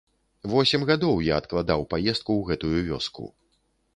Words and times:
Восем 0.53 0.85
гадоў 0.89 1.19
я 1.25 1.35
адкладаў 1.41 1.85
паездку 1.93 2.31
ў 2.37 2.41
гэтую 2.53 2.77
вёску. 2.89 3.23